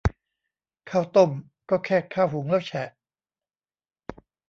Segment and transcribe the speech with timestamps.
[0.89, 1.31] ข้าวต้ม
[1.69, 2.89] ก็แค่ข้าวหุงแล้วแฉะ